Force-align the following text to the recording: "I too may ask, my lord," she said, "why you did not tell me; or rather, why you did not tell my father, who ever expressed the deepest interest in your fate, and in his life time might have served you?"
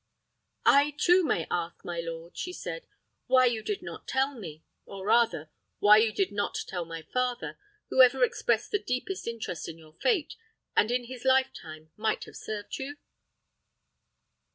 "I 0.65 0.95
too 0.97 1.23
may 1.23 1.45
ask, 1.51 1.85
my 1.85 1.99
lord," 1.99 2.35
she 2.35 2.53
said, 2.53 2.87
"why 3.27 3.45
you 3.45 3.61
did 3.61 3.83
not 3.83 4.07
tell 4.07 4.33
me; 4.33 4.63
or 4.83 5.05
rather, 5.05 5.51
why 5.77 5.97
you 5.97 6.11
did 6.11 6.31
not 6.31 6.57
tell 6.67 6.85
my 6.85 7.03
father, 7.03 7.59
who 7.89 8.01
ever 8.01 8.23
expressed 8.23 8.71
the 8.71 8.79
deepest 8.81 9.27
interest 9.27 9.69
in 9.69 9.77
your 9.77 9.93
fate, 9.93 10.33
and 10.75 10.89
in 10.89 11.03
his 11.03 11.23
life 11.23 11.53
time 11.53 11.91
might 11.97 12.23
have 12.23 12.35
served 12.35 12.79
you?" 12.79 12.95